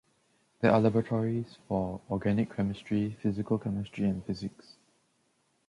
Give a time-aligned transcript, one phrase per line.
[0.61, 4.73] There are laboratories for organic chemistry, physical chemistry and physics.